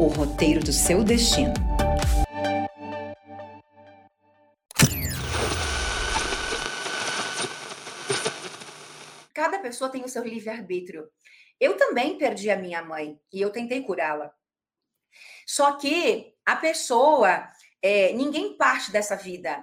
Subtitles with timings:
[0.00, 1.52] o roteiro do seu destino.
[9.34, 11.06] Cada pessoa tem o seu livre-arbítrio.
[11.60, 14.32] Eu também perdi a minha mãe e eu tentei curá-la.
[15.46, 17.46] Só que a pessoa,
[17.82, 19.62] é, ninguém parte dessa vida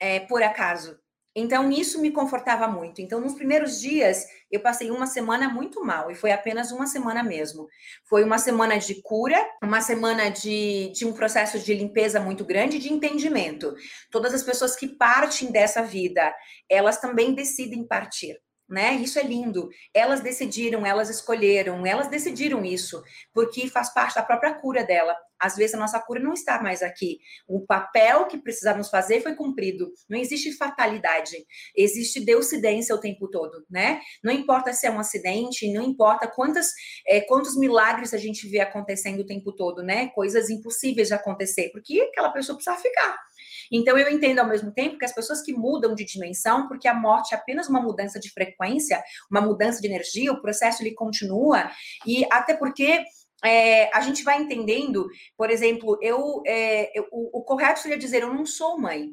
[0.00, 0.98] é, por acaso.
[1.38, 3.00] Então, isso me confortava muito.
[3.00, 7.22] Então, nos primeiros dias, eu passei uma semana muito mal, e foi apenas uma semana
[7.22, 7.66] mesmo.
[8.04, 12.78] Foi uma semana de cura, uma semana de, de um processo de limpeza muito grande,
[12.78, 13.74] de entendimento.
[14.10, 16.34] Todas as pessoas que partem dessa vida,
[16.68, 18.36] elas também decidem partir
[18.68, 18.94] né?
[18.94, 19.70] Isso é lindo.
[19.94, 23.02] Elas decidiram, elas escolheram, elas decidiram isso,
[23.32, 25.16] porque faz parte da própria cura dela.
[25.40, 27.20] Às vezes a nossa cura não está mais aqui.
[27.46, 29.92] O papel que precisávamos fazer foi cumprido.
[30.08, 31.36] Não existe fatalidade.
[31.76, 34.00] Existe deucidência o tempo todo, né?
[34.22, 36.72] Não importa se é um acidente, não importa quantas,
[37.06, 40.08] é, quantos milagres a gente vê acontecendo o tempo todo, né?
[40.08, 43.27] Coisas impossíveis de acontecer, porque aquela pessoa precisa ficar.
[43.70, 46.94] Então, eu entendo ao mesmo tempo que as pessoas que mudam de dimensão, porque a
[46.94, 51.70] morte é apenas uma mudança de frequência, uma mudança de energia, o processo ele continua,
[52.06, 53.04] e até porque
[53.44, 58.22] é, a gente vai entendendo, por exemplo, eu, é, eu o, o correto seria dizer:
[58.22, 59.10] eu não sou mãe,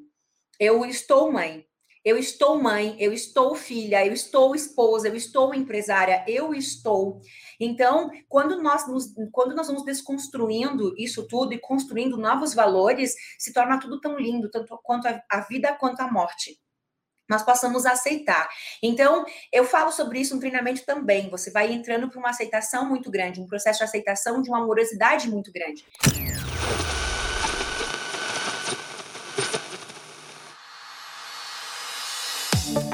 [0.59, 1.65] eu estou mãe.
[2.05, 7.19] Eu estou mãe, eu estou filha, eu estou esposa, eu estou empresária, eu estou.
[7.59, 13.51] Então, quando nós, nos, quando nós vamos desconstruindo isso tudo e construindo novos valores, se
[13.51, 16.59] torna tudo tão lindo, tanto quanto a, a vida quanto a morte
[17.27, 18.47] nós passamos a aceitar.
[18.83, 21.27] Então, eu falo sobre isso no treinamento também.
[21.31, 25.27] Você vai entrando para uma aceitação muito grande, um processo de aceitação de uma amorosidade
[25.27, 25.83] muito grande.